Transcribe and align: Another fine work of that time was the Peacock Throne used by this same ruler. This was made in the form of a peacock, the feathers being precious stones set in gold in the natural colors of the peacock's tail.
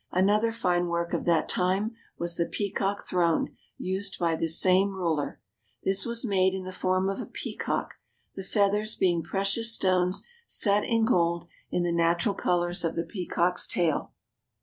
Another 0.11 0.51
fine 0.51 0.87
work 0.87 1.13
of 1.13 1.25
that 1.25 1.47
time 1.47 1.91
was 2.17 2.35
the 2.35 2.47
Peacock 2.47 3.07
Throne 3.07 3.55
used 3.77 4.17
by 4.17 4.35
this 4.35 4.59
same 4.59 4.89
ruler. 4.95 5.39
This 5.83 6.07
was 6.07 6.25
made 6.25 6.55
in 6.55 6.63
the 6.63 6.73
form 6.73 7.07
of 7.07 7.21
a 7.21 7.27
peacock, 7.27 7.93
the 8.33 8.41
feathers 8.43 8.95
being 8.95 9.21
precious 9.21 9.71
stones 9.71 10.23
set 10.47 10.83
in 10.83 11.05
gold 11.05 11.45
in 11.69 11.83
the 11.83 11.91
natural 11.93 12.33
colors 12.33 12.83
of 12.83 12.95
the 12.95 13.03
peacock's 13.05 13.67
tail. 13.67 14.11